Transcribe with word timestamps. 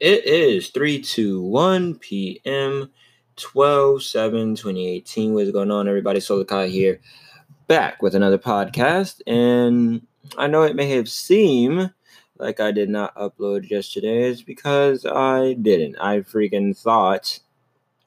It 0.00 0.26
is 0.26 0.68
3 0.68 1.02
to 1.02 1.42
1 1.42 1.96
p.m. 1.96 2.90
12 3.34 4.02
7 4.04 4.54
2018. 4.54 5.34
What's 5.34 5.50
going 5.50 5.72
on, 5.72 5.88
everybody? 5.88 6.20
Solar 6.20 6.44
Kai 6.44 6.68
here, 6.68 7.00
back 7.66 8.00
with 8.00 8.14
another 8.14 8.38
podcast. 8.38 9.22
And 9.26 10.06
I 10.36 10.46
know 10.46 10.62
it 10.62 10.76
may 10.76 10.88
have 10.90 11.08
seemed 11.08 11.92
like 12.38 12.60
I 12.60 12.70
did 12.70 12.88
not 12.88 13.12
upload 13.16 13.68
yesterday. 13.70 14.30
It's 14.30 14.40
because 14.40 15.04
I 15.04 15.54
didn't. 15.54 15.96
I 16.00 16.20
freaking 16.20 16.78
thought. 16.78 17.40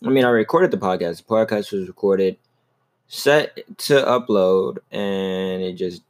I 0.05 0.09
mean, 0.09 0.23
I 0.23 0.29
recorded 0.29 0.71
the 0.71 0.77
podcast. 0.77 1.17
The 1.17 1.23
podcast 1.23 1.73
was 1.73 1.89
recorded, 1.89 2.37
set 3.07 3.57
to 3.79 3.95
upload, 3.95 4.77
and 4.91 5.61
it 5.61 5.73
just 5.73 6.03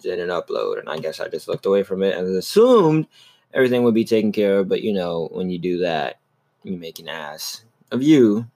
didn't 0.00 0.28
upload. 0.28 0.78
And 0.78 0.88
I 0.88 0.98
guess 1.00 1.18
I 1.18 1.26
just 1.26 1.48
looked 1.48 1.66
away 1.66 1.82
from 1.82 2.04
it 2.04 2.16
and 2.16 2.36
assumed 2.36 3.08
everything 3.52 3.82
would 3.82 3.94
be 3.94 4.04
taken 4.04 4.32
care 4.32 4.58
of. 4.58 4.68
But 4.68 4.82
you 4.82 4.92
know, 4.92 5.28
when 5.32 5.50
you 5.50 5.58
do 5.58 5.78
that, 5.78 6.18
you 6.62 6.76
make 6.76 6.98
an 6.98 7.08
ass 7.08 7.64
of 7.90 8.02
you 8.02 8.46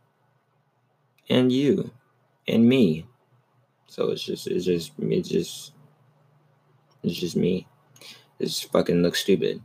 and 1.29 1.51
you 1.53 1.91
and 2.47 2.69
me. 2.69 3.07
So 3.87 4.11
it's 4.11 4.23
just 4.23 4.47
it's 4.47 4.65
just 4.65 4.93
it's 4.99 5.29
just 5.29 5.73
it's 7.03 7.19
just 7.19 7.37
me. 7.37 7.67
Just 8.41 8.71
fucking 8.73 9.03
looks 9.03 9.21
stupid. 9.21 9.63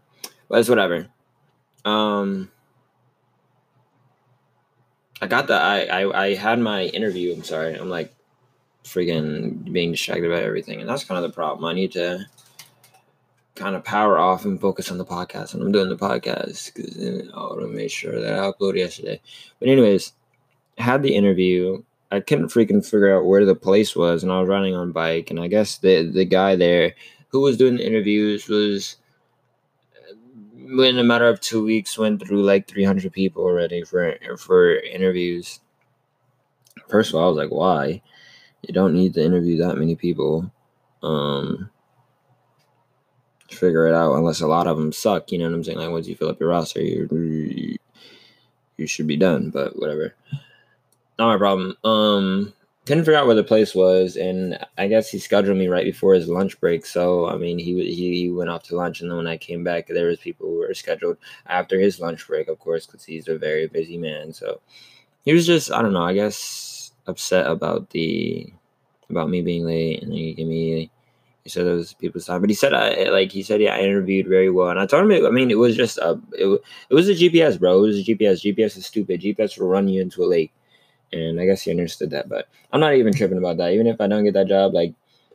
But 0.50 0.60
it's 0.60 0.70
whatever. 0.70 1.08
Um 1.86 2.52
I 5.22 5.28
got 5.28 5.48
the 5.48 5.56
I, 5.56 5.86
I 5.86 6.26
I 6.26 6.36
had 6.36 6.60
my 6.60 6.84
interview. 6.84 7.34
I'm 7.34 7.44
sorry. 7.44 7.74
I'm 7.74 7.90
like 7.90 8.14
freaking 8.84 9.72
being 9.72 9.92
distracted 9.92 10.30
by 10.30 10.42
everything. 10.42 10.80
And 10.80 10.90
that's 10.90 11.04
kind 11.04 11.24
of 11.24 11.30
the 11.30 11.36
problem. 11.36 11.66
I 11.66 11.74
need 11.74 11.92
to 11.94 12.26
kind 13.58 13.76
of 13.76 13.84
power 13.84 14.18
off 14.18 14.46
and 14.46 14.62
focus 14.62 14.92
on 14.92 14.98
the 14.98 15.06
podcast. 15.06 15.54
And 15.54 15.64
I'm 15.64 15.72
doing 15.72 15.90
the 15.90 15.98
podcast 15.98 16.74
because 16.74 16.98
I 17.34 17.38
want 17.38 17.62
to 17.62 17.68
make 17.68 17.92
sure 17.92 18.20
that 18.20 18.34
I 18.34 18.50
upload 18.50 18.78
yesterday. 18.78 19.20
But 19.60 19.70
anyways, 19.70 20.14
had 20.78 21.04
the 21.04 21.16
interview. 21.16 21.84
I 22.12 22.22
couldn't 22.22 22.48
freaking 22.48 22.86
figure 22.86 23.18
out 23.18 23.26
where 23.26 23.46
the 23.46 23.56
place 23.56 23.96
was, 23.96 24.24
and 24.24 24.32
I 24.32 24.40
was 24.40 24.48
riding 24.48 24.76
on 24.76 24.94
bike. 24.94 25.30
And 25.30 25.40
I 25.40 25.48
guess 25.48 25.78
the 25.80 26.04
the 26.04 26.26
guy 26.26 26.56
there 26.56 26.94
who 27.30 27.42
was 27.42 27.58
doing 27.58 27.78
the 27.78 27.86
interviews 27.86 28.48
was 28.48 28.98
in 30.56 31.00
a 31.00 31.04
matter 31.04 31.28
of 31.28 31.40
two 31.40 31.64
weeks 31.64 31.98
went 31.98 32.26
through 32.26 32.44
like 32.44 32.68
300 32.68 33.12
people 33.12 33.44
already 33.44 33.84
for 33.84 34.18
for 34.38 34.78
interviews. 34.80 35.60
First 36.88 37.10
of 37.10 37.16
all, 37.16 37.26
I 37.26 37.28
was 37.28 37.38
like, 37.38 37.52
why? 37.52 38.02
You 38.62 38.74
don't 38.74 38.94
need 38.94 39.14
to 39.16 39.24
interview 39.24 39.58
that 39.58 39.78
many 39.78 39.96
people. 39.96 40.52
Um, 41.04 41.70
figure 43.50 43.88
it 43.88 43.94
out 43.94 44.16
unless 44.16 44.42
a 44.42 44.48
lot 44.48 44.68
of 44.68 44.78
them 44.78 44.92
suck. 44.92 45.32
You 45.32 45.40
know 45.40 45.46
what 45.46 45.54
I'm 45.54 45.64
saying? 45.64 45.78
Like 45.78 45.90
once 45.90 46.08
you 46.08 46.16
fill 46.16 46.30
up 46.30 46.40
your 46.40 46.50
roster, 46.50 46.82
you 46.82 47.78
you 48.78 48.88
should 48.88 49.08
be 49.08 49.18
done. 49.18 49.50
But 49.50 49.78
whatever, 49.78 50.14
not 51.18 51.34
my 51.34 51.38
problem. 51.38 51.76
Um, 51.84 52.54
couldn't 52.86 53.04
figure 53.04 53.20
out 53.20 53.26
where 53.26 53.36
the 53.36 53.44
place 53.44 53.76
was, 53.76 54.16
and 54.16 54.58
I 54.78 54.88
guess 54.88 55.10
he 55.10 55.20
scheduled 55.20 55.58
me 55.58 55.68
right 55.68 55.84
before 55.84 56.14
his 56.14 56.30
lunch 56.30 56.58
break. 56.62 56.86
So 56.86 57.28
I 57.28 57.38
mean, 57.38 57.60
he 57.60 57.94
he, 57.94 58.32
went 58.32 58.50
off 58.50 58.64
to 58.64 58.76
lunch, 58.76 59.02
and 59.02 59.10
then 59.12 59.18
when 59.18 59.28
I 59.28 59.36
came 59.36 59.64
back, 59.64 59.88
there 59.88 60.08
was 60.08 60.20
people 60.20 60.48
who 60.48 60.60
were 60.60 60.74
scheduled 60.74 61.18
after 61.48 61.80
his 61.80 62.00
lunch 62.00 62.26
break, 62.26 62.48
of 62.48 62.60
course, 62.60 62.86
because 62.86 63.04
he's 63.04 63.28
a 63.28 63.38
very 63.38 63.68
busy 63.68 63.98
man. 63.98 64.32
So 64.32 64.62
he 65.26 65.34
was 65.34 65.46
just 65.46 65.72
I 65.72 65.82
don't 65.82 65.94
know, 65.94 66.04
I 66.04 66.14
guess 66.14 66.92
upset 67.08 67.48
about 67.48 67.90
the 67.90 68.54
about 69.10 69.30
me 69.30 69.42
being 69.42 69.66
late, 69.66 70.02
and 70.02 70.12
then 70.12 70.18
he 70.18 70.34
gave 70.34 70.48
me 70.48 70.90
he 71.48 71.50
said 71.50 71.66
it 71.66 71.72
was 71.72 71.94
people's 71.94 72.26
time, 72.26 72.42
but 72.42 72.50
he 72.50 72.54
said 72.54 72.74
I 72.74 73.06
like 73.10 73.32
he 73.32 73.42
said 73.42 73.62
yeah 73.62 73.74
I 73.76 73.80
interviewed 73.80 74.28
very 74.28 74.52
well, 74.52 74.70
and 74.70 74.78
I 74.78 74.86
told 74.86 75.06
him 75.06 75.12
it, 75.12 75.26
I 75.26 75.30
mean 75.30 75.50
it 75.50 75.58
was 75.58 75.78
just 75.78 75.98
a 75.98 76.20
it, 76.34 76.62
it 76.90 76.94
was 76.94 77.08
a 77.08 77.14
GPS, 77.14 77.58
bro. 77.58 77.78
It 77.78 77.88
was 77.88 78.00
a 78.00 78.04
GPS. 78.04 78.42
GPS 78.42 78.76
is 78.76 78.86
stupid. 78.86 79.22
GPS 79.22 79.58
will 79.58 79.70
run 79.70 79.88
you 79.88 80.02
into 80.02 80.26
a 80.26 80.28
lake, 80.28 80.52
and 81.14 81.40
I 81.40 81.46
guess 81.46 81.62
he 81.62 81.72
understood 81.72 82.10
that. 82.10 82.28
But 82.28 82.50
I'm 82.74 82.82
not 82.82 82.96
even 82.96 83.14
tripping 83.14 83.38
about 83.38 83.56
that. 83.58 83.72
Even 83.72 83.88
if 83.88 84.02
I 84.02 84.08
don't 84.08 84.26
get 84.26 84.34
that 84.34 84.50
job, 84.50 84.74
like 84.74 84.94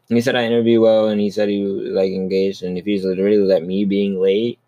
he 0.08 0.20
said 0.20 0.36
I 0.36 0.44
interviewed 0.44 0.82
well, 0.82 1.08
and 1.08 1.18
he 1.18 1.30
said 1.30 1.48
he 1.48 1.64
was 1.64 1.88
like 1.92 2.12
engaged, 2.12 2.62
and 2.62 2.76
if 2.76 2.84
he's 2.84 3.06
literally 3.06 3.38
let 3.38 3.64
me 3.64 3.86
being 3.86 4.20
late 4.20 4.58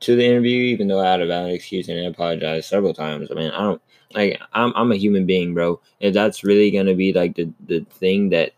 to 0.00 0.16
the 0.16 0.24
interview, 0.24 0.62
even 0.62 0.88
though 0.88 1.00
I 1.00 1.10
had 1.10 1.20
a 1.20 1.26
valid 1.26 1.52
excuse 1.52 1.90
and 1.90 2.00
I 2.00 2.04
apologized 2.04 2.66
several 2.70 2.94
times. 2.94 3.30
I 3.30 3.34
mean, 3.34 3.50
I 3.50 3.58
don't 3.58 3.82
like 4.14 4.40
I'm 4.54 4.72
I'm 4.74 4.90
a 4.90 4.96
human 4.96 5.26
being, 5.26 5.52
bro. 5.52 5.80
If 6.00 6.14
that's 6.14 6.44
really 6.44 6.70
gonna 6.70 6.94
be 6.94 7.12
like 7.12 7.36
the 7.36 7.52
the 7.66 7.84
thing 7.90 8.30
that 8.30 8.52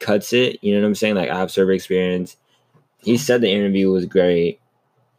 cuts 0.00 0.32
it, 0.32 0.58
you 0.62 0.74
know 0.74 0.80
what 0.80 0.88
I'm 0.88 0.94
saying? 0.94 1.14
Like 1.16 1.30
I 1.30 1.38
have 1.38 1.50
server 1.50 1.72
experience. 1.72 2.36
He 2.98 3.16
said 3.16 3.40
the 3.40 3.50
interview 3.50 3.90
was 3.90 4.06
great. 4.06 4.60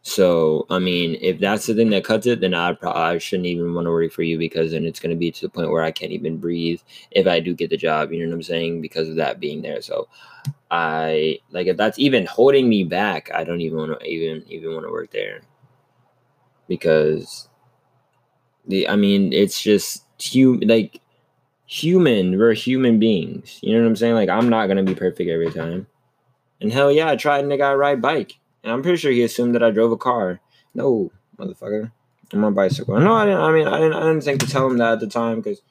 So 0.02 0.66
I 0.70 0.78
mean, 0.78 1.18
if 1.20 1.38
that's 1.40 1.66
the 1.66 1.74
thing 1.74 1.90
that 1.90 2.04
cuts 2.04 2.26
it, 2.26 2.40
then 2.40 2.54
I 2.54 2.72
probably 2.72 3.02
I 3.02 3.18
shouldn't 3.18 3.46
even 3.46 3.74
want 3.74 3.86
to 3.86 3.90
work 3.90 4.12
for 4.12 4.22
you 4.22 4.38
because 4.38 4.72
then 4.72 4.84
it's 4.84 5.00
gonna 5.00 5.16
be 5.16 5.30
to 5.30 5.42
the 5.42 5.48
point 5.50 5.70
where 5.70 5.82
I 5.82 5.90
can't 5.92 6.12
even 6.12 6.38
breathe 6.38 6.80
if 7.10 7.26
I 7.26 7.40
do 7.40 7.54
get 7.54 7.70
the 7.70 7.76
job. 7.76 8.12
You 8.12 8.22
know 8.22 8.30
what 8.30 8.36
I'm 8.36 8.42
saying? 8.42 8.80
Because 8.80 9.08
of 9.08 9.16
that 9.16 9.40
being 9.40 9.62
there. 9.62 9.82
So 9.82 10.08
I 10.70 11.40
like 11.50 11.66
if 11.66 11.76
that's 11.76 11.98
even 11.98 12.26
holding 12.26 12.68
me 12.68 12.84
back, 12.84 13.30
I 13.34 13.44
don't 13.44 13.60
even 13.60 13.78
want 13.78 14.00
to 14.00 14.06
even 14.06 14.44
even 14.48 14.72
want 14.72 14.86
to 14.86 14.92
work 14.92 15.10
there 15.10 15.42
because 16.68 17.48
the 18.66 18.88
I 18.88 18.96
mean 18.96 19.32
it's 19.32 19.60
just 19.60 20.04
human 20.18 20.68
like 20.68 21.00
human. 21.70 22.36
We're 22.36 22.52
human 22.52 22.98
beings. 22.98 23.60
You 23.62 23.74
know 23.74 23.82
what 23.82 23.88
I'm 23.88 23.96
saying? 23.96 24.14
Like 24.14 24.28
I'm 24.28 24.48
not 24.48 24.66
gonna 24.66 24.82
be 24.82 24.94
perfect 24.94 25.30
every 25.30 25.52
time. 25.52 25.86
And 26.60 26.72
hell 26.72 26.90
yeah, 26.90 27.08
I 27.08 27.16
tried 27.16 27.40
and 27.40 27.50
the 27.50 27.56
guy 27.56 27.72
ride 27.72 28.02
bike. 28.02 28.38
And 28.64 28.72
I'm 28.72 28.82
pretty 28.82 28.98
sure 28.98 29.12
he 29.12 29.22
assumed 29.22 29.54
that 29.54 29.62
I 29.62 29.70
drove 29.70 29.92
a 29.92 29.96
car. 29.96 30.40
No, 30.74 31.12
motherfucker. 31.38 31.92
I'm 32.32 32.44
on 32.44 32.52
a 32.52 32.54
bicycle. 32.56 32.98
No, 32.98 33.14
I 33.14 33.24
didn't 33.24 33.40
I 33.40 33.52
mean 33.52 33.68
I 33.68 33.78
didn't 33.78 33.94
I 33.94 34.00
didn't 34.00 34.22
think 34.22 34.40
to 34.40 34.48
tell 34.48 34.66
him 34.66 34.78
that 34.78 34.94
at 34.94 35.00
the 35.00 35.06
time 35.06 35.36
because 35.36 35.62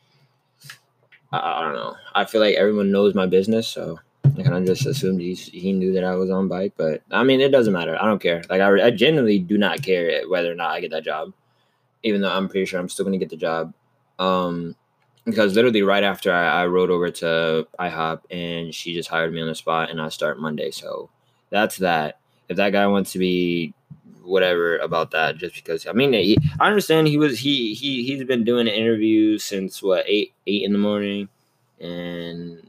I, 1.33 1.59
I, 1.59 1.61
don't 1.63 1.73
know. 1.73 1.95
I 2.15 2.25
feel 2.25 2.41
like 2.41 2.55
everyone 2.55 2.91
knows 2.91 3.13
my 3.13 3.25
business, 3.25 3.67
so 3.67 3.99
I 4.25 4.41
kind 4.41 4.55
of 4.55 4.65
just 4.65 4.85
assumed 4.85 5.19
he 5.19 5.33
he 5.33 5.73
knew 5.73 5.91
that 5.93 6.05
I 6.05 6.15
was 6.15 6.31
on 6.31 6.47
bike. 6.47 6.73
But 6.77 7.01
I 7.11 7.23
mean, 7.23 7.41
it 7.41 7.49
doesn't 7.49 7.73
matter. 7.73 8.01
I 8.01 8.05
don't 8.05 8.21
care. 8.21 8.41
Like 8.49 8.61
I, 8.61 8.87
I 8.87 8.91
genuinely 8.91 9.39
do 9.39 9.57
not 9.57 9.83
care 9.83 10.23
whether 10.29 10.49
or 10.49 10.55
not 10.55 10.71
I 10.71 10.79
get 10.79 10.91
that 10.91 11.03
job, 11.03 11.33
even 12.03 12.21
though 12.21 12.31
I'm 12.31 12.47
pretty 12.47 12.65
sure 12.65 12.79
I'm 12.79 12.89
still 12.89 13.03
gonna 13.03 13.17
get 13.17 13.29
the 13.29 13.37
job. 13.37 13.73
Um, 14.17 14.75
because 15.25 15.55
literally 15.55 15.81
right 15.81 16.03
after 16.03 16.31
I, 16.33 16.61
I 16.61 16.65
rode 16.67 16.89
over 16.89 17.11
to 17.11 17.67
IHOP 17.79 18.21
and 18.31 18.73
she 18.73 18.93
just 18.93 19.09
hired 19.09 19.33
me 19.33 19.41
on 19.41 19.47
the 19.47 19.55
spot 19.55 19.89
and 19.89 20.01
I 20.01 20.09
start 20.09 20.39
Monday. 20.39 20.71
So 20.71 21.09
that's 21.49 21.77
that. 21.77 22.19
If 22.47 22.57
that 22.57 22.71
guy 22.71 22.87
wants 22.87 23.11
to 23.11 23.19
be 23.19 23.73
whatever 24.23 24.77
about 24.77 25.11
that, 25.11 25.37
just 25.37 25.55
because 25.55 25.85
I 25.87 25.91
mean, 25.91 26.13
he, 26.13 26.37
I 26.59 26.67
understand 26.67 27.07
he 27.07 27.17
was 27.17 27.39
he 27.39 27.73
he 27.73 28.03
he's 28.03 28.23
been 28.23 28.43
doing 28.43 28.67
interviews 28.67 29.43
since 29.43 29.83
what 29.83 30.05
eight 30.07 30.33
eight 30.47 30.63
in 30.63 30.71
the 30.71 30.79
morning, 30.79 31.29
and 31.79 32.61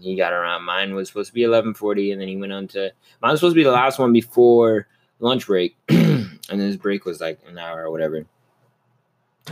he 0.00 0.16
got 0.16 0.32
around. 0.32 0.64
Mine 0.64 0.94
was 0.94 1.08
supposed 1.08 1.28
to 1.28 1.34
be 1.34 1.42
eleven 1.42 1.74
forty, 1.74 2.12
and 2.12 2.20
then 2.20 2.28
he 2.28 2.36
went 2.36 2.52
on 2.52 2.68
to 2.68 2.90
mine 3.20 3.32
was 3.32 3.40
supposed 3.40 3.54
to 3.54 3.60
be 3.60 3.64
the 3.64 3.70
last 3.70 3.98
one 3.98 4.12
before 4.12 4.86
lunch 5.18 5.46
break, 5.46 5.76
and 5.88 6.38
his 6.48 6.76
break 6.76 7.04
was 7.04 7.20
like 7.20 7.38
an 7.48 7.58
hour 7.58 7.84
or 7.84 7.90
whatever. 7.90 8.24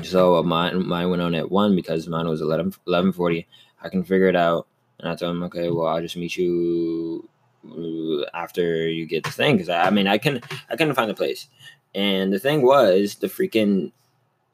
So 0.03 0.37
uh, 0.37 0.43
mine 0.43 0.87
mine 0.87 1.11
went 1.11 1.23
on 1.23 1.35
at 1.35 1.51
one 1.51 1.75
because 1.75 2.09
mine 2.09 2.29
was 2.29 2.41
11 2.41 2.67
1140. 2.85 3.47
I 3.83 3.89
can 3.89 4.05
figure 4.05 4.29
it 4.29 4.37
out. 4.37 4.67
And 4.99 5.09
I 5.09 5.15
told 5.15 5.37
him, 5.37 5.43
okay, 5.45 5.71
well, 5.71 5.89
I'll 5.89 6.01
just 6.01 6.17
meet 6.17 6.37
you 6.37 7.29
uh, 7.71 8.25
after 8.35 8.89
you 8.89 9.07
get 9.07 9.25
the 9.25 9.31
thing 9.31 9.57
because 9.57 9.69
I, 9.69 9.87
I, 9.87 9.91
mean 9.91 10.07
I 10.07 10.19
can 10.19 10.41
I 10.71 10.77
couldn't 10.77 10.95
find 10.95 11.11
the 11.11 11.15
place. 11.15 11.49
And 11.95 12.33
the 12.33 12.39
thing 12.39 12.63
was 12.63 13.17
the 13.17 13.27
freaking 13.27 13.93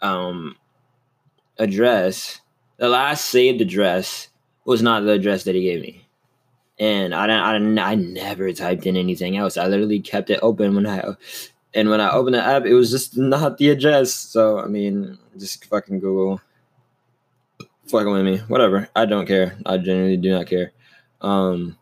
um 0.01 0.57
address, 1.59 2.41
the 2.79 2.89
last 2.89 3.27
saved 3.27 3.61
address 3.61 4.29
was 4.65 4.83
not 4.83 5.05
the 5.05 5.13
address 5.13 5.45
that 5.45 5.55
he 5.55 5.63
gave 5.63 5.81
me. 5.81 6.07
And 6.79 7.15
I 7.15 7.27
didn't, 7.27 7.79
I, 7.79 7.93
I 7.93 7.95
never 7.95 8.53
typed 8.53 8.87
in 8.87 8.97
anything 8.97 9.37
else. 9.37 9.57
I 9.57 9.67
literally 9.67 10.01
kept 10.01 10.31
it 10.31 10.41
open 10.43 10.75
when 10.75 10.87
I 10.87 11.15
and 11.75 11.89
when 11.89 12.01
I 12.01 12.13
opened 12.13 12.35
the 12.35 12.45
app, 12.45 12.65
it 12.65 12.75
was 12.75 12.91
just 12.91 13.17
not 13.17 13.59
the 13.59 13.71
address. 13.71 14.13
So 14.13 14.59
I 14.59 14.67
mean, 14.67 15.19
just 15.39 15.65
fucking 15.67 16.01
Google. 16.01 16.41
Fucking 17.89 18.13
with 18.13 18.25
me, 18.25 18.39
whatever. 18.49 18.89
I 18.95 19.07
don't 19.07 19.27
care. 19.27 19.57
I 19.67 19.77
genuinely 19.77 20.17
do 20.17 20.31
not 20.31 20.47
care. 20.47 20.73
Um, 21.21 21.77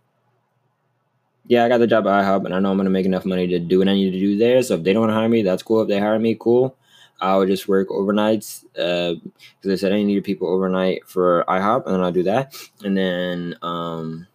yeah, 1.46 1.64
I 1.64 1.68
got 1.68 1.78
the 1.78 1.86
job 1.86 2.06
at 2.06 2.24
IHOP, 2.24 2.46
and 2.46 2.54
I 2.54 2.60
know 2.60 2.70
I'm 2.70 2.76
gonna 2.76 2.90
make 2.90 3.06
enough 3.06 3.24
money 3.24 3.46
to 3.48 3.58
do 3.58 3.78
what 3.78 3.88
I 3.88 3.94
need 3.94 4.12
to 4.12 4.18
do 4.18 4.36
there. 4.38 4.62
So 4.62 4.74
if 4.74 4.82
they 4.82 4.92
don't 4.92 5.08
hire 5.08 5.28
me, 5.28 5.42
that's 5.42 5.62
cool. 5.62 5.82
If 5.82 5.88
they 5.88 5.98
hire 5.98 6.18
me, 6.18 6.36
cool. 6.38 6.76
I 7.20 7.36
would 7.36 7.48
just 7.48 7.68
work 7.68 7.88
overnights 7.88 8.62
because 8.72 9.16
uh, 9.16 9.68
they 9.68 9.76
said 9.76 9.92
I 9.92 10.02
needed 10.02 10.24
people 10.24 10.48
overnight 10.48 11.06
for 11.06 11.44
IHOP, 11.48 11.84
and 11.86 11.94
then 11.94 12.00
I'll 12.00 12.12
do 12.12 12.22
that. 12.22 12.56
And 12.82 12.96
then 12.96 13.56
um, 13.62 14.26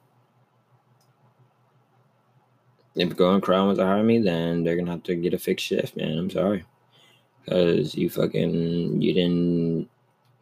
if 2.95 3.15
Going 3.15 3.41
Crown 3.41 3.67
was 3.67 3.77
to 3.77 3.85
hire 3.85 4.03
me, 4.03 4.19
then 4.19 4.63
they're 4.63 4.77
gonna 4.77 4.91
have 4.91 5.03
to 5.03 5.15
get 5.15 5.33
a 5.33 5.39
fixed 5.39 5.65
shift, 5.65 5.97
man. 5.97 6.17
I'm 6.17 6.29
sorry, 6.29 6.63
because 7.43 7.95
you 7.95 8.09
fucking 8.09 9.01
you 9.01 9.13
didn't 9.13 9.89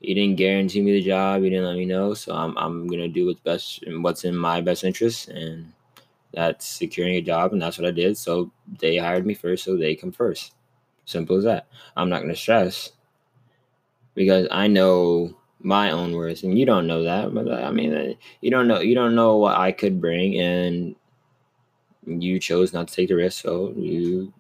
you 0.02 0.16
didn't 0.16 0.38
guarantee 0.38 0.82
me 0.82 0.94
the 0.94 1.02
job. 1.02 1.44
You 1.44 1.50
didn't 1.50 1.66
let 1.66 1.78
me 1.78 1.86
know, 1.86 2.14
so 2.14 2.34
I'm 2.34 2.58
I'm 2.58 2.88
gonna 2.88 3.08
do 3.08 3.26
what's 3.26 3.40
best 3.40 3.84
and 3.84 4.04
what's 4.04 4.24
in 4.24 4.36
my 4.36 4.62
best 4.62 4.84
interest, 4.84 5.30
and 5.30 5.74
that's 6.34 6.66
securing 6.68 7.16
a 7.16 7.22
job, 7.22 7.54
and 7.54 7.62
that's 7.62 7.78
what 7.78 7.88
I 7.88 7.92
did. 7.92 8.18
So 8.18 8.52
they 8.80 8.98
hired 8.98 9.26
me 9.26 9.34
first, 9.34 9.64
so 9.64 9.78
they 9.78 9.96
come 9.96 10.12
first. 10.12 10.54
Simple 11.06 11.38
as 11.38 11.44
that. 11.46 11.68
I'm 11.98 12.10
not 12.10 12.22
gonna 12.22 12.36
stress 12.36 12.92
because 14.16 14.48
I 14.52 14.68
know 14.68 15.38
my 15.60 15.92
own 15.92 16.14
worth, 16.14 16.44
and 16.44 16.58
you 16.60 16.66
don't 16.66 16.88
know 16.88 17.04
that. 17.04 17.34
But 17.34 17.52
I 17.52 17.72
mean, 17.72 17.94
uh, 17.94 18.14
you 18.42 18.52
don't 18.52 18.68
know 18.68 18.80
you 18.80 18.96
don't 18.96 19.16
know 19.16 19.38
what 19.38 19.58
I 19.58 19.72
could 19.72 20.00
bring, 20.00 20.40
and 20.40 20.96
you 22.06 22.40
chose 22.40 22.74
not 22.74 22.88
to 22.88 22.94
take 22.94 23.10
the 23.10 23.16
risk, 23.16 23.42
so 23.42 23.74
you 23.76 24.34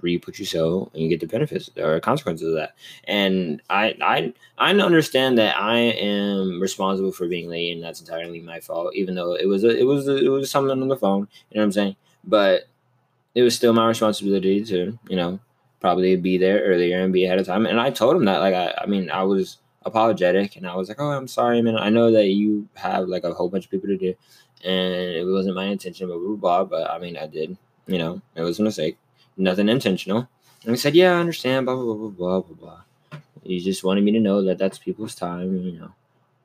reap 0.00 0.26
what 0.26 0.38
you 0.38 0.44
sow, 0.44 0.90
and 0.94 1.02
you 1.02 1.08
get 1.08 1.20
the 1.20 1.26
benefits 1.26 1.70
or 1.76 2.00
consequences 2.00 2.48
of 2.48 2.54
that. 2.54 2.74
And 3.04 3.62
I 3.70 3.96
I 4.00 4.34
I 4.58 4.70
understand 4.72 5.38
that 5.38 5.56
I 5.56 5.78
am 5.78 6.60
responsible 6.60 7.12
for 7.12 7.28
being 7.28 7.48
late, 7.48 7.72
and 7.74 7.82
that's 7.82 8.00
entirely 8.00 8.40
my 8.40 8.60
fault. 8.60 8.94
Even 8.94 9.14
though 9.14 9.34
it 9.34 9.46
was 9.46 9.64
a, 9.64 9.76
it 9.76 9.84
was 9.84 10.08
a, 10.08 10.16
it 10.16 10.28
was 10.28 10.50
something 10.50 10.80
on 10.80 10.88
the 10.88 10.96
phone, 10.96 11.28
you 11.50 11.56
know 11.56 11.62
what 11.62 11.64
I'm 11.64 11.72
saying? 11.72 11.96
But 12.24 12.68
it 13.34 13.42
was 13.42 13.54
still 13.54 13.72
my 13.72 13.86
responsibility 13.86 14.64
to 14.64 14.98
you 15.08 15.16
know 15.16 15.40
probably 15.80 16.14
be 16.16 16.36
there 16.38 16.60
earlier 16.62 17.00
and 17.00 17.12
be 17.12 17.24
ahead 17.24 17.38
of 17.38 17.46
time. 17.46 17.66
And 17.66 17.80
I 17.80 17.90
told 17.90 18.16
him 18.16 18.24
that 18.26 18.38
like 18.38 18.54
I 18.54 18.74
I 18.82 18.86
mean 18.86 19.10
I 19.10 19.22
was 19.22 19.58
apologetic 19.82 20.56
and 20.56 20.66
I 20.66 20.74
was 20.76 20.88
like, 20.88 21.00
oh, 21.00 21.10
I'm 21.10 21.28
sorry, 21.28 21.62
man. 21.62 21.76
I 21.76 21.88
know 21.88 22.10
that 22.12 22.26
you 22.26 22.68
have 22.74 23.08
like 23.08 23.24
a 23.24 23.32
whole 23.32 23.48
bunch 23.48 23.64
of 23.64 23.70
people 23.70 23.88
to 23.88 23.96
do, 23.96 24.14
and 24.64 24.94
it 24.94 25.26
wasn't 25.26 25.56
my 25.56 25.66
intention, 25.66 26.08
but 26.08 26.18
blah 26.18 26.36
blah. 26.36 26.64
But 26.64 26.90
I 26.90 26.98
mean, 26.98 27.16
I 27.16 27.26
did. 27.26 27.56
You 27.86 27.98
know, 27.98 28.22
it 28.34 28.42
was 28.42 28.58
a 28.60 28.62
mistake. 28.62 28.98
Nothing 29.36 29.68
intentional. 29.68 30.28
And 30.64 30.72
he 30.72 30.76
said, 30.76 30.94
yeah, 30.94 31.16
I 31.16 31.20
understand. 31.20 31.66
Blah 31.66 31.76
blah 31.76 31.94
blah 31.94 32.08
blah 32.08 32.40
blah 32.40 32.56
blah. 32.56 33.20
He 33.42 33.60
just 33.60 33.84
wanted 33.84 34.04
me 34.04 34.12
to 34.12 34.20
know 34.20 34.42
that 34.44 34.58
that's 34.58 34.78
people's 34.78 35.14
time. 35.14 35.56
You 35.56 35.80
know, 35.80 35.92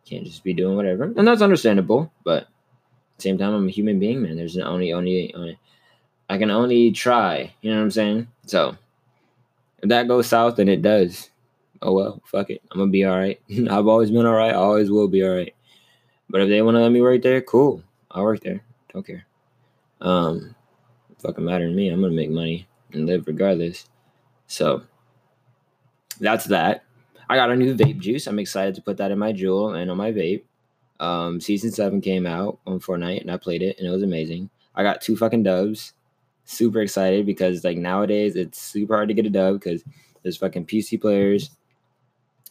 can't 0.05 0.25
just 0.25 0.43
be 0.43 0.53
doing 0.53 0.75
whatever, 0.75 1.03
and 1.03 1.27
that's 1.27 1.41
understandable. 1.41 2.11
But 2.23 2.43
at 2.43 2.47
the 3.17 3.23
same 3.23 3.37
time, 3.37 3.53
I'm 3.53 3.67
a 3.67 3.71
human 3.71 3.99
being, 3.99 4.21
man. 4.21 4.37
There's 4.37 4.57
only 4.57 4.93
only, 4.93 5.33
only 5.35 5.59
I 6.29 6.37
can 6.37 6.51
only 6.51 6.91
try. 6.91 7.53
You 7.61 7.71
know 7.71 7.77
what 7.77 7.83
I'm 7.83 7.91
saying? 7.91 8.27
So 8.45 8.77
if 9.83 9.89
that 9.89 10.07
goes 10.07 10.27
south, 10.27 10.55
then 10.55 10.69
it 10.69 10.81
does 10.81 11.29
oh 11.85 11.93
well, 11.93 12.21
fuck 12.25 12.49
it. 12.49 12.61
I'm 12.71 12.79
gonna 12.79 12.91
be 12.91 13.05
all 13.05 13.17
right. 13.17 13.39
I've 13.69 13.87
always 13.87 14.11
been 14.11 14.25
all 14.25 14.33
right. 14.33 14.51
I 14.51 14.55
always 14.55 14.89
will 14.89 15.07
be 15.07 15.23
all 15.23 15.35
right. 15.35 15.53
But 16.29 16.41
if 16.41 16.49
they 16.49 16.61
want 16.61 16.75
to 16.75 16.81
let 16.81 16.91
me 16.91 17.01
right 17.01 17.21
there, 17.21 17.41
cool. 17.41 17.83
I'll 18.11 18.23
work 18.23 18.41
there. 18.41 18.63
Don't 18.93 19.05
care. 19.05 19.25
Um, 20.01 20.55
fucking 21.19 21.43
matter 21.43 21.67
to 21.67 21.73
me. 21.73 21.89
I'm 21.89 22.01
gonna 22.01 22.13
make 22.13 22.29
money 22.29 22.67
and 22.93 23.05
live 23.05 23.27
regardless. 23.27 23.87
So 24.47 24.83
that's 26.19 26.45
that. 26.45 26.83
I 27.29 27.35
got 27.35 27.51
a 27.51 27.55
new 27.55 27.75
vape 27.75 27.99
juice. 27.99 28.27
I'm 28.27 28.39
excited 28.39 28.75
to 28.75 28.81
put 28.81 28.97
that 28.97 29.11
in 29.11 29.19
my 29.19 29.33
Juul 29.33 29.79
and 29.79 29.89
on 29.89 29.97
my 29.97 30.11
vape. 30.11 30.43
Um, 30.99 31.41
season 31.41 31.71
seven 31.71 31.99
came 31.99 32.25
out 32.25 32.59
on 32.65 32.79
Fortnite 32.79 33.21
and 33.21 33.31
I 33.31 33.37
played 33.37 33.61
it 33.61 33.77
and 33.77 33.87
it 33.87 33.91
was 33.91 34.03
amazing. 34.03 34.49
I 34.75 34.83
got 34.83 35.01
two 35.01 35.17
fucking 35.17 35.43
dubs. 35.43 35.93
Super 36.45 36.81
excited 36.81 37.25
because 37.25 37.63
like 37.63 37.77
nowadays 37.77 38.35
it's 38.35 38.61
super 38.61 38.95
hard 38.95 39.07
to 39.07 39.13
get 39.13 39.25
a 39.25 39.29
dub 39.29 39.55
because 39.55 39.83
there's 40.21 40.37
fucking 40.37 40.67
PC 40.67 41.01
players 41.01 41.49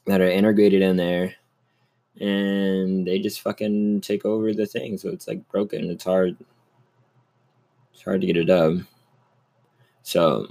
that 0.06 0.20
are 0.20 0.28
integrated 0.28 0.82
in 0.82 0.96
there 0.96 1.34
and 2.20 3.06
they 3.06 3.18
just 3.18 3.40
fucking 3.40 4.00
take 4.00 4.24
over 4.24 4.52
the 4.52 4.66
thing. 4.66 4.98
So 4.98 5.08
it's 5.08 5.26
like 5.26 5.48
broken. 5.48 5.90
It's 5.90 6.04
hard. 6.04 6.36
It's 7.92 8.02
hard 8.02 8.20
to 8.20 8.26
get 8.26 8.36
a 8.36 8.44
dub. 8.44 8.82
So 10.02 10.48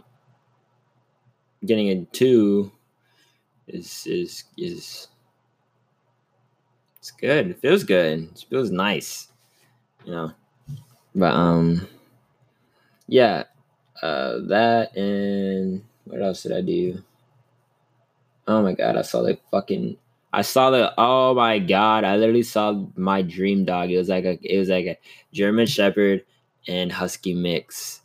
getting 1.66 1.90
a 1.90 2.06
two 2.06 2.72
is 3.68 4.06
is 4.08 4.44
is 4.58 5.08
it's 6.98 7.12
good. 7.12 7.52
It 7.52 7.60
feels 7.60 7.84
good. 7.84 8.24
It 8.24 8.46
feels 8.50 8.72
nice. 8.72 9.30
You 10.06 10.12
know. 10.14 10.32
But 11.16 11.34
um 11.34 11.88
yeah. 13.08 13.44
Uh 14.02 14.40
that 14.48 14.96
and 14.98 15.84
what 16.06 16.22
else 16.22 16.44
did 16.44 16.52
I 16.52 16.62
do? 16.62 17.02
Oh 18.48 18.62
my 18.62 18.74
god, 18.74 18.98
I 18.98 19.04
saw 19.04 19.22
the 19.22 19.38
fucking 19.52 19.98
I 20.34 20.42
saw 20.42 20.72
the 20.72 20.92
oh 20.98 21.36
my 21.36 21.60
god, 21.60 22.04
I 22.04 22.18
literally 22.18 22.42
saw 22.42 22.88
my 22.96 23.22
dream 23.22 23.66
dog. 23.66 23.92
It 23.92 24.00
was 24.00 24.10
like 24.10 24.26
a 24.26 24.40
it 24.42 24.58
was 24.58 24.68
like 24.70 24.88
a 24.88 24.98
German 25.32 25.68
Shepherd 25.68 26.26
and 26.68 26.92
Husky 26.92 27.36
mix. 27.36 28.02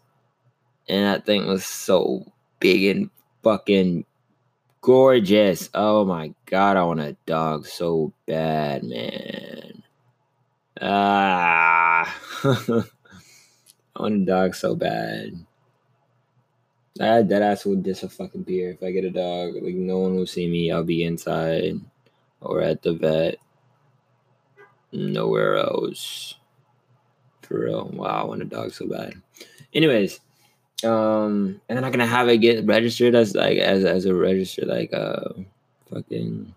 And 0.90 1.06
that 1.06 1.24
thing 1.24 1.46
was 1.46 1.64
so 1.64 2.30
big 2.60 2.84
and 2.84 3.10
fucking 3.42 4.04
gorgeous. 4.82 5.70
Oh 5.72 6.04
my 6.04 6.34
god, 6.44 6.76
I 6.76 6.84
want 6.84 7.00
a 7.00 7.16
dog 7.24 7.66
so 7.66 8.12
bad, 8.26 8.84
man. 8.84 9.82
Ah 10.82 12.14
I 12.44 12.84
want 13.98 14.22
a 14.22 14.26
dog 14.26 14.54
so 14.54 14.74
bad. 14.76 15.32
I 17.00 17.22
dead 17.22 17.42
ass 17.42 17.64
would 17.64 17.82
diss 17.82 18.02
a 18.02 18.08
fucking 18.10 18.42
beer 18.42 18.72
if 18.72 18.82
I 18.82 18.90
get 18.90 19.04
a 19.04 19.10
dog. 19.10 19.54
Like 19.54 19.74
no 19.74 19.98
one 19.98 20.16
will 20.16 20.26
see 20.26 20.46
me. 20.46 20.70
I'll 20.70 20.84
be 20.84 21.04
inside 21.04 21.80
or 22.40 22.62
at 22.62 22.82
the 22.82 22.92
vet. 22.92 23.36
Nowhere 24.92 25.56
else. 25.56 26.34
For 27.42 27.64
real. 27.64 27.90
Wow, 27.92 28.22
I 28.22 28.24
want 28.24 28.42
a 28.42 28.44
dog 28.44 28.72
so 28.72 28.86
bad. 28.86 29.14
Anyways, 29.74 30.20
um, 30.84 31.60
and 31.68 31.76
then 31.76 31.84
I'm 31.84 31.90
gonna 31.90 32.06
have 32.06 32.28
it 32.28 32.38
get 32.38 32.64
registered 32.66 33.14
as 33.14 33.34
like 33.34 33.58
as 33.58 33.84
as 33.84 34.04
a 34.04 34.14
registered 34.14 34.68
like 34.68 34.92
uh 34.92 35.30
fucking 35.90 36.54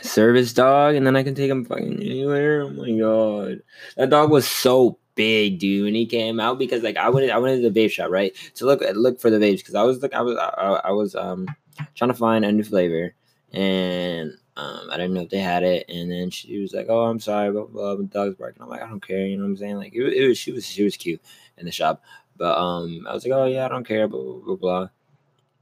service 0.00 0.52
dog, 0.52 0.94
and 0.94 1.06
then 1.06 1.16
I 1.16 1.22
can 1.22 1.34
take 1.34 1.50
him 1.50 1.64
fucking 1.64 2.00
anywhere. 2.00 2.62
Oh 2.62 2.70
my 2.70 2.90
god, 2.90 3.62
that 3.96 4.10
dog 4.10 4.30
was 4.30 4.46
so 4.46 4.98
big, 5.14 5.58
dude, 5.58 5.84
when 5.84 5.94
he 5.94 6.06
came 6.06 6.40
out 6.40 6.58
because 6.58 6.82
like 6.82 6.96
I 6.96 7.10
went 7.10 7.30
I 7.30 7.38
went 7.38 7.56
into 7.56 7.70
the 7.70 7.80
vape 7.80 7.90
shop 7.90 8.10
right 8.10 8.34
to 8.54 8.64
look 8.64 8.80
look 8.94 9.20
for 9.20 9.30
the 9.30 9.38
vapes 9.38 9.58
because 9.58 9.74
I 9.74 9.82
was 9.82 10.02
like 10.02 10.14
I 10.14 10.22
was 10.22 10.36
I, 10.38 10.80
I 10.84 10.90
was 10.92 11.14
um 11.14 11.46
trying 11.94 12.10
to 12.10 12.16
find 12.16 12.44
a 12.44 12.52
new 12.52 12.64
flavor 12.64 13.14
and 13.52 14.32
um 14.60 14.90
I 14.90 14.96
didn't 14.96 15.14
know 15.14 15.22
if 15.22 15.30
they 15.30 15.38
had 15.38 15.62
it 15.62 15.86
and 15.88 16.10
then 16.10 16.30
she 16.30 16.60
was 16.60 16.72
like 16.72 16.86
oh 16.88 17.04
I'm 17.04 17.20
sorry 17.20 17.50
blah 17.50 17.64
blah, 17.64 17.96
blah. 17.96 18.06
dog's 18.06 18.36
barking 18.36 18.62
I'm 18.62 18.68
like 18.68 18.82
I 18.82 18.88
don't 18.88 19.06
care 19.06 19.26
you 19.26 19.36
know 19.36 19.44
what 19.44 19.50
I'm 19.50 19.56
saying 19.56 19.76
like 19.76 19.94
it, 19.94 20.02
it 20.12 20.28
was 20.28 20.38
she 20.38 20.52
was 20.52 20.66
she 20.66 20.84
was 20.84 20.96
cute 20.96 21.20
in 21.58 21.64
the 21.66 21.72
shop 21.72 22.02
but 22.36 22.56
um 22.56 23.06
I 23.08 23.14
was 23.14 23.24
like 23.24 23.32
oh 23.32 23.46
yeah 23.46 23.66
I 23.66 23.68
don't 23.68 23.86
care 23.86 24.08
blah 24.08 24.22
blah 24.22 24.40
blah, 24.44 24.56
blah. 24.56 24.88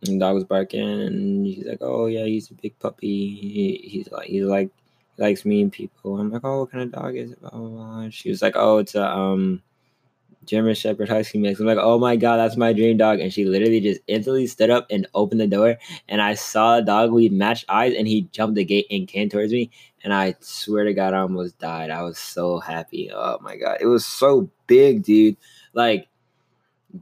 And 0.06 0.15
the 0.15 0.19
dog 0.25 0.35
was 0.35 0.45
barking 0.45 0.81
and 0.81 1.47
he's 1.47 1.67
like 1.67 1.79
oh 1.81 2.06
yeah 2.06 2.25
he's 2.25 2.50
a 2.50 2.55
big 2.55 2.79
puppy 2.79 3.29
he, 3.35 3.89
he's 3.89 4.11
like 4.11 4.27
he's 4.29 4.45
like 4.45 4.71
he 5.19 5.25
likes 5.25 5.45
meeting 5.45 5.71
people. 5.71 6.21
I'm 6.21 6.31
like, 6.31 6.45
oh, 6.45 6.61
what 6.61 6.71
kind 6.71 6.85
of 6.85 6.93
dog 6.93 7.17
is 7.17 7.33
it? 7.33 7.41
Blah, 7.41 7.50
blah, 7.50 7.69
blah. 7.69 8.09
She 8.11 8.31
was 8.31 8.41
like, 8.41 8.55
oh, 8.56 8.79
it's 8.79 8.95
a 8.95 9.05
um 9.05 9.62
German 10.49 10.75
Shepherd 10.75 11.09
Husky 11.09 11.39
mix. 11.39 11.61
I'm 11.61 11.67
like, 11.67 11.79
oh 11.79 11.99
my 11.99 12.17
god, 12.17 12.39
that's 12.39 12.56
my 12.56 12.73
dream 12.73 12.97
dog. 12.97 13.21
And 13.21 13.33
she 13.33 13.45
literally 13.45 13.81
just 13.81 14.00
instantly 14.06 14.47
stood 14.47 14.71
up 14.71 14.87
and 14.91 15.06
opened 15.15 15.41
the 15.41 15.47
door. 15.47 15.77
And 16.09 16.23
I 16.23 16.35
saw 16.35 16.79
a 16.79 16.83
dog. 16.83 17.12
We 17.12 17.29
matched 17.29 17.67
eyes, 17.69 17.95
and 17.97 18.09
he 18.09 18.23
jumped 18.33 18.57
the 18.57 18.64
gate 18.64 18.87
and 18.90 19.07
came 19.07 19.28
towards 19.28 19.52
me. 19.52 19.71
And 20.02 20.14
I 20.14 20.35
swear 20.40 20.85
to 20.85 20.95
God, 20.95 21.12
I 21.12 21.19
almost 21.19 21.59
died. 21.59 21.90
I 21.90 22.02
was 22.02 22.19
so 22.19 22.59
happy. 22.59 23.11
Oh 23.12 23.38
my 23.40 23.57
god, 23.57 23.78
it 23.81 23.87
was 23.87 24.07
so 24.07 24.50
big, 24.67 25.02
dude. 25.02 25.37
Like, 25.75 26.09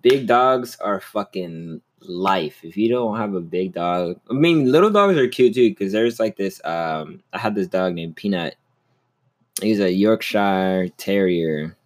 big 0.03 0.27
dogs 0.27 0.77
are 0.81 1.01
fucking 1.01 1.81
life. 2.01 2.65
If 2.65 2.77
you 2.77 2.89
don't 2.89 3.17
have 3.17 3.35
a 3.35 3.41
big 3.41 3.73
dog, 3.73 4.21
I 4.29 4.35
mean, 4.35 4.73
little 4.73 4.91
dogs 4.91 5.17
are 5.17 5.29
cute 5.29 5.55
too. 5.55 5.71
Because 5.71 5.93
there's 5.93 6.19
like 6.19 6.37
this. 6.37 6.61
Um, 6.65 7.23
I 7.33 7.39
had 7.39 7.55
this 7.55 7.69
dog 7.69 7.95
named 7.95 8.17
Peanut. 8.17 8.57
He's 9.63 9.81
a 9.81 9.91
Yorkshire 9.91 10.89
Terrier 10.99 11.77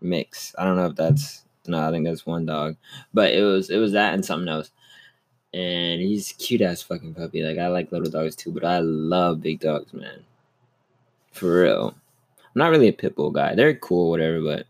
mix. 0.00 0.54
I 0.58 0.64
don't 0.64 0.76
know 0.76 0.86
if 0.86 0.96
that's 0.96 1.44
no. 1.66 1.86
I 1.86 1.90
think 1.90 2.04
that's 2.04 2.26
one 2.26 2.46
dog, 2.46 2.76
but 3.14 3.32
it 3.32 3.42
was 3.42 3.70
it 3.70 3.78
was 3.78 3.92
that 3.92 4.14
and 4.14 4.24
something 4.24 4.48
else. 4.48 4.70
And 5.52 6.00
he's 6.00 6.32
cute 6.32 6.60
ass 6.60 6.82
fucking 6.82 7.14
puppy. 7.14 7.42
Like 7.42 7.58
I 7.58 7.68
like 7.68 7.92
little 7.92 8.10
dogs 8.10 8.36
too, 8.36 8.52
but 8.52 8.64
I 8.64 8.78
love 8.80 9.40
big 9.40 9.60
dogs, 9.60 9.92
man. 9.92 10.24
For 11.32 11.62
real. 11.62 11.94
I'm 12.38 12.58
not 12.58 12.70
really 12.70 12.88
a 12.88 12.92
pit 12.92 13.14
bull 13.14 13.30
guy. 13.30 13.54
They're 13.54 13.74
cool, 13.74 14.10
whatever, 14.10 14.40
but 14.40 14.66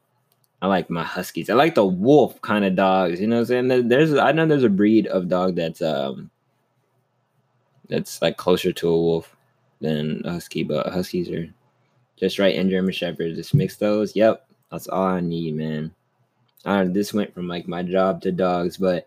I 0.63 0.67
like 0.67 0.91
my 0.91 1.03
huskies. 1.03 1.49
I 1.49 1.55
like 1.55 1.75
the 1.75 1.87
wolf 1.87 2.41
kind 2.43 2.65
of 2.65 2.77
dogs. 2.77 3.21
You 3.21 3.27
know 3.27 3.37
what 3.37 3.51
I'm 3.51 3.69
saying? 3.69 3.89
There's 3.89 4.15
I 4.15 4.33
know 4.33 4.47
there's 4.47 4.65
a 4.65 4.69
breed 4.69 5.07
of 5.07 5.29
dog 5.29 5.57
that's 5.57 5.81
um 5.81 6.31
that's 7.89 8.21
like 8.23 8.37
closer 8.37 8.73
to 8.73 8.89
a 8.89 9.03
wolf 9.03 9.35
than 9.81 10.23
a 10.25 10.33
husky, 10.33 10.63
but 10.63 10.87
huskies 10.87 11.31
are 11.31 11.49
just 12.17 12.39
right. 12.39 12.57
And 12.57 12.71
German 12.71 12.93
shepherds, 12.93 13.37
just 13.37 13.55
mix 13.55 13.77
those. 13.77 14.15
Yep, 14.15 14.47
that's 14.71 14.89
all 14.89 15.05
I 15.05 15.21
need, 15.21 15.57
man. 15.57 15.93
I 16.65 16.85
this 16.85 17.15
went 17.15 17.35
from 17.35 17.49
like 17.49 17.67
my 17.67 17.83
job 17.83 18.23
to 18.23 18.33
dogs, 18.33 18.77
but 18.77 19.07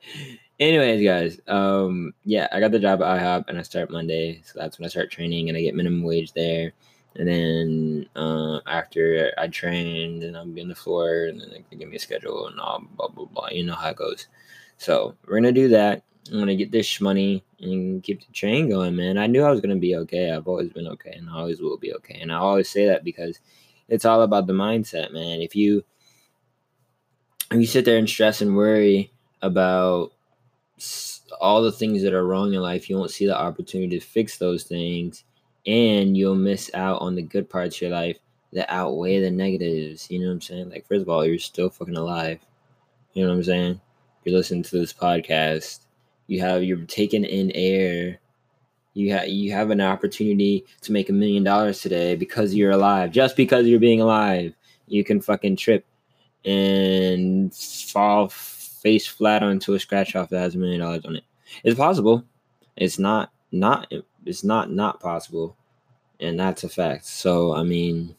anyways, 0.60 1.04
guys, 1.04 1.40
um, 1.48 2.14
yeah, 2.24 2.48
I 2.52 2.60
got 2.60 2.72
the 2.72 2.80
job 2.80 3.02
at 3.02 3.20
IHOP 3.20 3.46
and 3.48 3.58
I 3.58 3.62
start 3.62 3.92
Monday, 3.92 4.42
so 4.46 4.60
that's 4.60 4.80
when 4.80 4.86
I 4.86 4.90
start 4.90 5.12
training 5.12 5.50
and 5.50 5.58
I 5.58 5.62
get 5.62 5.76
minimum 5.76 6.04
wage 6.04 6.34
there. 6.34 6.74
And 7.16 7.28
then 7.28 8.10
uh, 8.16 8.60
after 8.66 9.32
I 9.38 9.48
train, 9.48 10.24
and 10.24 10.36
I'm 10.36 10.58
on 10.58 10.68
the 10.68 10.76
floor, 10.76 11.26
and 11.26 11.40
then 11.40 11.50
they 11.52 11.78
give 11.78 11.88
me 11.88 11.98
a 11.98 12.00
schedule 12.00 12.48
and 12.48 12.60
all 12.60 12.84
blah 12.98 13.08
blah 13.08 13.26
blah. 13.26 13.50
You 13.52 13.66
know 13.66 13.76
how 13.76 13.90
it 13.90 13.98
goes. 13.98 14.28
So 14.78 15.16
we're 15.28 15.36
gonna 15.36 15.52
do 15.52 15.68
that. 15.70 16.04
I'm 16.32 16.40
gonna 16.40 16.56
get 16.56 16.72
this 16.72 17.00
money 17.00 17.44
and 17.60 18.02
keep 18.02 18.26
the 18.26 18.34
train 18.34 18.68
going, 18.70 18.96
man. 18.96 19.20
I 19.20 19.28
knew 19.28 19.44
I 19.44 19.52
was 19.52 19.62
gonna 19.62 19.76
be 19.76 19.96
okay. 19.98 20.32
I've 20.32 20.48
always 20.48 20.70
been 20.70 20.88
okay, 20.88 21.12
and 21.12 21.30
I 21.30 21.34
always 21.34 21.62
will 21.62 21.78
be 21.78 21.94
okay. 21.94 22.18
And 22.20 22.32
I 22.32 22.38
always 22.38 22.68
say 22.70 22.88
that 22.88 23.04
because 23.04 23.40
it's 23.88 24.06
all 24.06 24.22
about 24.22 24.48
the 24.48 24.54
mindset, 24.54 25.12
man. 25.12 25.42
If 25.42 25.56
you 25.56 25.84
if 27.52 27.60
you 27.60 27.68
sit 27.68 27.86
there 27.86 27.98
and 27.98 28.10
stress 28.10 28.42
and 28.42 28.56
worry 28.56 29.12
about 29.42 30.12
all 31.40 31.62
the 31.62 31.72
things 31.72 32.02
that 32.04 32.14
are 32.14 32.26
wrong 32.26 32.54
in 32.54 32.62
life, 32.62 32.90
you 32.90 32.98
won't 32.98 33.12
see 33.12 33.26
the 33.26 33.38
opportunity 33.38 34.00
to 34.00 34.06
fix 34.06 34.38
those 34.38 34.64
things, 34.64 35.24
and 35.66 36.18
you'll 36.18 36.36
miss 36.36 36.72
out 36.74 37.02
on 37.02 37.16
the 37.16 37.22
good 37.22 37.50
parts 37.50 37.78
of 37.78 37.82
your 37.84 37.92
life 37.92 38.18
that 38.54 38.72
outweigh 38.72 39.20
the 39.20 39.32
negatives. 39.32 40.10
You 40.10 40.20
know 40.20 40.28
what 40.28 40.34
I'm 40.34 40.42
saying? 40.42 40.70
Like, 40.70 40.88
first 40.88 41.02
of 41.02 41.10
all, 41.10 41.26
you're 41.26 41.40
still 41.40 41.70
fucking 41.70 41.98
alive. 41.98 42.40
You 43.14 43.24
know 43.24 43.30
what 43.30 43.38
I'm 43.38 43.44
saying? 43.44 43.82
You're 44.24 44.36
listening 44.36 44.64
to 44.64 44.80
this 44.80 44.94
podcast. 44.94 45.80
You 46.28 46.42
have 46.42 46.64
you're 46.64 46.86
taking 46.86 47.26
in 47.26 47.52
air. 47.54 48.20
You 48.94 49.12
have 49.14 49.28
you 49.28 49.52
have 49.52 49.72
an 49.72 49.82
opportunity 49.82 50.66
to 50.82 50.92
make 50.92 51.10
a 51.10 51.14
million 51.14 51.44
dollars 51.44 51.82
today 51.82 52.16
because 52.16 52.54
you're 52.54 52.72
alive. 52.72 53.12
Just 53.12 53.36
because 53.36 53.66
you're 53.66 53.80
being 53.80 54.02
alive, 54.02 54.54
you 54.88 55.04
can 55.04 55.20
fucking 55.20 55.56
trip 55.56 55.86
and 56.46 57.54
fall 57.54 58.30
face 58.30 59.08
flat 59.08 59.42
onto 59.42 59.74
a 59.74 59.80
scratch 59.80 60.16
off 60.16 60.30
that 60.30 60.40
has 60.40 60.56
a 60.56 60.58
million 60.58 60.82
dollars 60.82 61.06
on 61.06 61.16
it. 61.16 61.24
It's 61.64 61.78
possible. 61.78 62.24
It's 62.76 63.00
not 63.00 63.32
not 63.52 63.92
it's 64.26 64.44
not 64.44 64.72
not 64.72 65.00
possible, 65.00 65.56
and 66.20 66.40
that's 66.40 66.64
a 66.64 66.70
fact. 66.70 67.06
So 67.06 67.56
I 67.56 67.64
mean, 67.64 68.16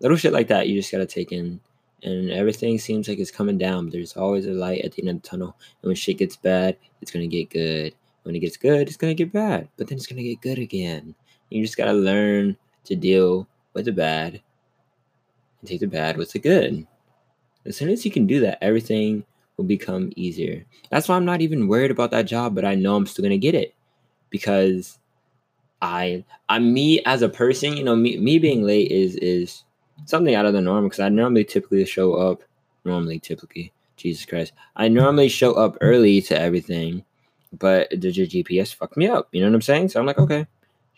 little 0.00 0.16
shit 0.16 0.32
like 0.32 0.48
that 0.48 0.68
you 0.68 0.80
just 0.80 0.92
gotta 0.92 1.06
take 1.06 1.32
in, 1.32 1.60
and 2.02 2.30
everything 2.30 2.78
seems 2.78 3.08
like 3.08 3.18
it's 3.18 3.30
coming 3.30 3.58
down. 3.58 3.86
But 3.86 3.92
there's 3.92 4.16
always 4.16 4.46
a 4.46 4.52
light 4.52 4.82
at 4.82 4.92
the 4.92 5.02
end 5.02 5.10
of 5.10 5.22
the 5.22 5.28
tunnel, 5.28 5.56
and 5.82 5.88
when 5.88 5.96
shit 5.96 6.18
gets 6.18 6.36
bad, 6.36 6.76
it's 7.02 7.10
gonna 7.10 7.26
get 7.26 7.50
good. 7.50 7.94
When 8.26 8.34
it 8.34 8.40
gets 8.40 8.56
good, 8.56 8.88
it's 8.88 8.96
gonna 8.96 9.14
get 9.14 9.32
bad, 9.32 9.68
but 9.76 9.86
then 9.86 9.98
it's 9.98 10.08
gonna 10.08 10.24
get 10.24 10.40
good 10.40 10.58
again. 10.58 11.14
You 11.48 11.62
just 11.62 11.76
gotta 11.76 11.92
learn 11.92 12.56
to 12.84 12.96
deal 12.96 13.46
with 13.72 13.84
the 13.84 13.92
bad 13.92 14.42
and 15.60 15.68
take 15.68 15.78
the 15.78 15.86
bad 15.86 16.16
with 16.16 16.32
the 16.32 16.40
good. 16.40 16.84
As 17.66 17.76
soon 17.76 17.88
as 17.88 18.04
you 18.04 18.10
can 18.10 18.26
do 18.26 18.40
that, 18.40 18.58
everything 18.60 19.24
will 19.56 19.64
become 19.64 20.12
easier. 20.16 20.66
That's 20.90 21.08
why 21.08 21.14
I'm 21.14 21.24
not 21.24 21.40
even 21.40 21.68
worried 21.68 21.92
about 21.92 22.10
that 22.10 22.26
job, 22.26 22.56
but 22.56 22.64
I 22.64 22.74
know 22.74 22.96
I'm 22.96 23.06
still 23.06 23.22
gonna 23.22 23.38
get 23.38 23.54
it 23.54 23.76
because 24.30 24.98
I 25.80 26.24
I'm 26.48 26.72
me 26.74 27.00
as 27.04 27.22
a 27.22 27.28
person, 27.28 27.76
you 27.76 27.84
know, 27.84 27.94
me 27.94 28.18
me 28.18 28.40
being 28.40 28.64
late 28.64 28.90
is 28.90 29.14
is 29.16 29.62
something 30.04 30.34
out 30.34 30.46
of 30.46 30.52
the 30.52 30.60
norm 30.60 30.82
because 30.82 30.98
I 30.98 31.10
normally 31.10 31.44
typically 31.44 31.84
show 31.84 32.14
up 32.14 32.42
normally 32.84 33.20
typically 33.20 33.72
Jesus 33.96 34.26
Christ. 34.26 34.52
I 34.74 34.88
normally 34.88 35.28
show 35.28 35.52
up 35.54 35.76
early 35.80 36.20
to 36.22 36.36
everything, 36.36 37.04
but 37.52 37.90
the 37.90 38.12
GPS 38.12 38.74
fucked 38.74 38.96
me 38.96 39.06
up. 39.06 39.28
You 39.32 39.40
know 39.40 39.48
what 39.48 39.54
I'm 39.54 39.62
saying? 39.62 39.88
So 39.88 40.00
I'm 40.00 40.06
like, 40.06 40.18
okay, 40.18 40.46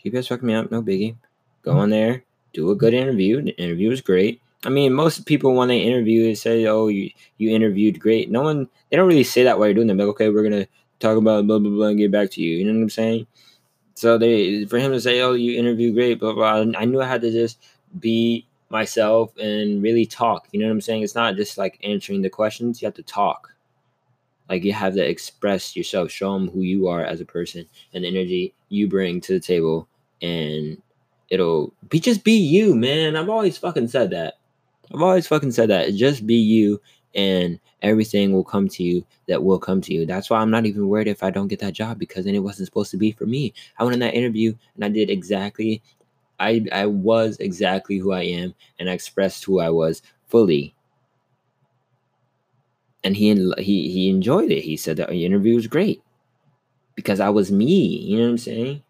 GPS 0.05 0.29
fucked 0.29 0.43
me 0.43 0.55
up, 0.55 0.71
no 0.71 0.83
biggie. 0.83 1.17
Go 1.63 1.73
mm. 1.73 1.77
on 1.77 1.91
there, 1.91 2.25
do 2.53 2.71
a 2.71 2.77
good 2.77 2.95
interview. 2.95 3.43
The 3.43 3.57
interview 3.57 3.91
was 3.91 4.01
great. 4.01 4.41
I 4.65 4.71
mean, 4.71 4.93
most 4.93 5.27
people 5.27 5.55
when 5.55 5.69
they 5.69 5.79
interview, 5.79 6.25
they 6.25 6.35
say, 6.35 6.67
"Oh, 6.67 6.89
you 6.89 7.11
you 7.39 7.51
interviewed 7.51 8.01
great." 8.01 8.31
No 8.31 8.43
one 8.43 8.69
they 8.91 8.97
don't 8.97 9.09
really 9.09 9.25
say 9.25 9.45
that 9.45 9.59
while 9.59 9.69
you're 9.69 9.75
doing 9.75 9.87
them. 9.87 9.99
Like, 9.99 10.09
okay, 10.09 10.31
we're 10.31 10.43
gonna 10.43 10.67
talk 10.99 11.17
about 11.17 11.47
blah 11.47 11.59
blah 11.59 11.71
blah 11.71 11.87
and 11.89 11.99
get 11.99 12.11
back 12.11 12.31
to 12.33 12.43
you. 12.43 12.57
You 12.57 12.65
know 12.65 12.77
what 12.77 12.83
I'm 12.83 12.91
saying? 12.91 13.27
So 13.95 14.19
they 14.19 14.65
for 14.65 14.79
him 14.79 14.93
to 14.93 15.01
say, 15.01 15.21
"Oh, 15.21 15.35
you 15.35 15.59
interviewed 15.59 15.95
great," 15.95 16.19
blah 16.19 16.33
blah. 16.33 16.65
I 16.77 16.85
knew 16.85 17.01
I 17.01 17.07
had 17.07 17.23
to 17.23 17.31
just 17.31 17.59
be 18.01 18.47
myself 18.71 19.37
and 19.39 19.83
really 19.83 20.07
talk. 20.07 20.49
You 20.53 20.61
know 20.61 20.67
what 20.67 20.73
I'm 20.73 20.81
saying? 20.81 21.03
It's 21.03 21.15
not 21.15 21.37
just 21.37 21.57
like 21.59 21.79
answering 21.85 22.23
the 22.23 22.31
questions. 22.31 22.83
You 22.83 22.87
have 22.87 22.95
to 22.95 23.03
talk. 23.03 23.55
Like 24.49 24.65
you 24.65 24.73
have 24.73 24.95
to 24.95 25.07
express 25.07 25.77
yourself, 25.77 26.11
show 26.11 26.33
them 26.33 26.49
who 26.49 26.63
you 26.63 26.89
are 26.89 27.05
as 27.05 27.21
a 27.21 27.27
person 27.27 27.67
and 27.93 28.05
the 28.05 28.09
energy 28.09 28.55
you 28.69 28.89
bring 28.89 29.21
to 29.23 29.35
the 29.35 29.41
table, 29.41 29.89
and 30.23 30.81
it'll 31.31 31.73
be 31.89 32.01
just 32.01 32.25
be 32.25 32.33
you, 32.33 32.75
man. 32.75 33.17
I've 33.17 33.29
always 33.29 33.59
fucking 33.59 33.89
said 33.89 34.11
that. 34.11 34.35
I've 34.95 35.03
always 35.03 35.27
fucking 35.27 35.53
said 35.53 35.71
that. 35.71 35.95
Just 35.95 36.27
be 36.27 36.37
you 36.37 36.81
and 37.15 37.59
everything 37.83 38.33
will 38.33 38.45
come 38.45 38.69
to 38.69 38.83
you 38.83 39.05
that 39.29 39.43
will 39.43 39.59
come 39.59 39.81
to 39.83 39.95
you. 39.95 40.07
That's 40.07 40.31
why 40.31 40.39
I'm 40.39 40.51
not 40.51 40.67
even 40.67 40.89
worried 40.89 41.09
if 41.09 41.23
I 41.23 41.31
don't 41.31 41.49
get 41.49 41.61
that 41.61 41.75
job 41.75 41.99
because 41.99 42.25
then 42.25 42.35
it 42.35 42.41
wasn't 42.41 42.67
supposed 42.67 42.91
to 42.93 42.97
be 42.97 43.13
for 43.13 43.27
me. 43.27 43.53
I 43.79 43.85
went 43.85 43.95
in 43.95 44.01
that 44.01 44.15
interview 44.15 44.55
and 44.75 44.85
I 44.85 44.89
did 44.89 45.11
exactly 45.11 45.83
I 46.41 46.65
I 46.73 46.87
was 46.87 47.37
exactly 47.39 47.99
who 47.99 48.13
I 48.13 48.23
am 48.23 48.55
and 48.79 48.89
I 48.89 48.93
expressed 48.93 49.45
who 49.45 49.61
I 49.61 49.71
was 49.71 50.03
fully. 50.29 50.75
And 53.09 53.17
he 53.17 53.33
he 53.57 53.91
he 53.91 54.11
enjoyed 54.11 54.51
it. 54.51 54.61
He 54.61 54.77
said 54.77 54.99
that 54.99 55.09
the 55.09 55.25
interview 55.25 55.55
was 55.55 55.67
great 55.67 56.03
because 56.95 57.21
I 57.21 57.31
was 57.31 57.51
me. 57.51 57.87
You 58.03 58.19
know 58.19 58.25
what 58.25 58.31
I'm 58.33 58.37
saying? 58.39 58.83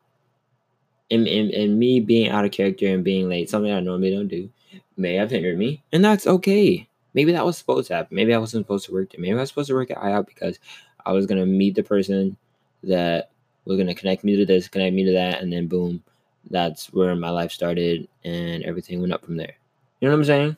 And, 1.09 1.29
and, 1.29 1.53
and 1.53 1.79
me 1.79 2.01
being 2.01 2.29
out 2.29 2.45
of 2.45 2.51
character 2.51 2.89
and 2.89 3.05
being 3.05 3.29
late, 3.29 3.49
something 3.49 3.71
I 3.71 3.79
normally 3.79 4.11
don't 4.11 4.27
do 4.27 4.51
may 4.97 5.15
have 5.15 5.31
hindered 5.31 5.57
me, 5.57 5.85
and 5.93 6.05
that's 6.05 6.27
okay. 6.27 6.89
Maybe 7.15 7.31
that 7.31 7.47
was 7.47 7.57
supposed 7.57 7.87
to 7.89 7.95
happen. 7.95 8.17
Maybe 8.17 8.35
I 8.35 8.39
wasn't 8.39 8.65
supposed 8.67 8.87
to 8.87 8.93
work 8.93 9.13
there. 9.13 9.21
Maybe 9.21 9.35
I 9.35 9.41
was 9.41 9.51
supposed 9.51 9.69
to 9.69 9.75
work 9.75 9.93
at 9.93 9.99
IHOP 9.99 10.27
because 10.27 10.59
I 11.07 11.13
was 11.13 11.25
gonna 11.25 11.47
meet 11.47 11.77
the 11.77 11.85
person 11.85 12.37
that 12.83 13.31
was 13.67 13.79
gonna 13.79 13.95
connect 13.95 14.25
me 14.25 14.35
to 14.35 14.45
this, 14.45 14.67
connect 14.67 14.97
me 14.97 15.05
to 15.05 15.13
that, 15.13 15.43
and 15.43 15.53
then 15.53 15.69
boom, 15.69 16.03
that's 16.51 16.93
where 16.93 17.15
my 17.15 17.31
life 17.31 17.53
started, 17.53 18.09
and 18.25 18.65
everything 18.65 19.01
went 19.01 19.13
up 19.13 19.25
from 19.25 19.37
there. 19.37 19.55
You 20.01 20.09
know 20.09 20.15
what 20.15 20.19
I'm 20.19 20.25
saying? 20.25 20.57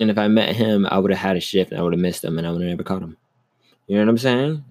And 0.00 0.10
if 0.10 0.18
I 0.18 0.28
met 0.28 0.56
him, 0.56 0.86
I 0.86 0.98
would 0.98 1.10
have 1.10 1.20
had 1.20 1.36
a 1.36 1.40
shift, 1.40 1.70
and 1.70 1.80
I 1.80 1.82
would 1.82 1.92
have 1.92 2.00
missed 2.00 2.24
him, 2.24 2.38
and 2.38 2.46
I 2.46 2.50
would 2.50 2.60
have 2.60 2.70
never 2.70 2.82
caught 2.82 3.02
him. 3.02 3.16
You 3.86 3.96
know 3.96 4.02
what 4.02 4.10
I'm 4.10 4.18
saying? 4.18 4.64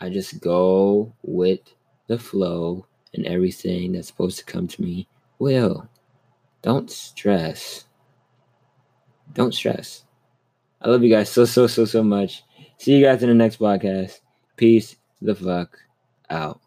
I 0.00 0.08
just 0.08 0.40
go 0.40 1.12
with 1.22 1.60
the 2.06 2.18
flow, 2.18 2.86
and 3.14 3.26
everything 3.26 3.92
that's 3.92 4.08
supposed 4.08 4.38
to 4.38 4.44
come 4.44 4.66
to 4.68 4.82
me 4.82 5.06
will. 5.38 5.88
Don't 6.62 6.90
stress. 6.90 7.84
Don't 9.32 9.54
stress. 9.54 10.04
I 10.80 10.88
love 10.88 11.02
you 11.02 11.10
guys 11.10 11.28
so, 11.28 11.44
so, 11.44 11.66
so, 11.66 11.84
so 11.84 12.02
much. 12.02 12.44
See 12.78 12.96
you 12.96 13.04
guys 13.04 13.22
in 13.22 13.28
the 13.28 13.34
next 13.34 13.58
podcast. 13.58 14.20
Peace 14.56 14.96
the 15.20 15.34
fuck 15.34 15.78
out. 16.30 16.60